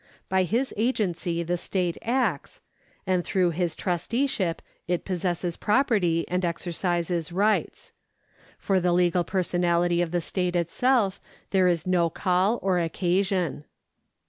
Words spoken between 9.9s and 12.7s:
of the state itself there is no call